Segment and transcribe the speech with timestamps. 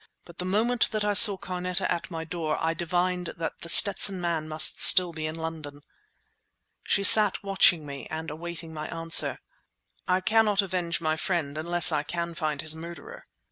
[0.25, 4.19] But the moment that I saw Carneta at my door I divined that The Stetson
[4.19, 5.83] Man must still be in London.
[6.83, 9.37] She sat watching me and awaiting my answer.
[10.07, 13.27] "I cannot avenge my friend unless I can find his murderer."